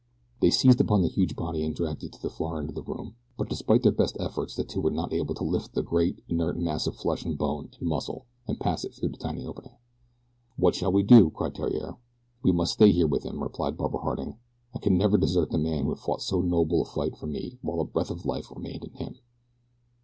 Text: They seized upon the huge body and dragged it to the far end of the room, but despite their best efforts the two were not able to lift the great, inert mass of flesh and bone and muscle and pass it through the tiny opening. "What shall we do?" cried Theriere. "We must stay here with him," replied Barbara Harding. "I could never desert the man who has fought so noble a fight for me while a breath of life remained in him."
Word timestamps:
They 0.39 0.49
seized 0.49 0.81
upon 0.81 1.03
the 1.03 1.09
huge 1.09 1.35
body 1.35 1.63
and 1.63 1.75
dragged 1.75 2.03
it 2.03 2.13
to 2.13 2.21
the 2.23 2.31
far 2.31 2.59
end 2.59 2.69
of 2.69 2.73
the 2.73 2.81
room, 2.81 3.17
but 3.37 3.49
despite 3.49 3.83
their 3.83 3.91
best 3.91 4.17
efforts 4.19 4.55
the 4.55 4.63
two 4.63 4.81
were 4.81 4.89
not 4.89 5.13
able 5.13 5.35
to 5.35 5.43
lift 5.43 5.75
the 5.75 5.83
great, 5.83 6.23
inert 6.27 6.57
mass 6.57 6.87
of 6.87 6.95
flesh 6.95 7.23
and 7.23 7.37
bone 7.37 7.69
and 7.79 7.87
muscle 7.87 8.25
and 8.47 8.59
pass 8.59 8.83
it 8.83 8.95
through 8.95 9.09
the 9.09 9.17
tiny 9.17 9.45
opening. 9.45 9.77
"What 10.57 10.73
shall 10.73 10.91
we 10.91 11.03
do?" 11.03 11.29
cried 11.29 11.53
Theriere. 11.53 11.97
"We 12.41 12.51
must 12.51 12.73
stay 12.73 12.91
here 12.91 13.05
with 13.05 13.21
him," 13.21 13.43
replied 13.43 13.77
Barbara 13.77 13.99
Harding. 14.01 14.39
"I 14.73 14.79
could 14.79 14.93
never 14.93 15.19
desert 15.19 15.51
the 15.51 15.59
man 15.59 15.83
who 15.83 15.89
has 15.91 16.01
fought 16.01 16.23
so 16.23 16.41
noble 16.41 16.81
a 16.81 16.85
fight 16.85 17.15
for 17.15 17.27
me 17.27 17.59
while 17.61 17.79
a 17.79 17.85
breath 17.85 18.09
of 18.09 18.25
life 18.25 18.49
remained 18.49 18.83
in 18.83 18.93
him." 18.95 19.19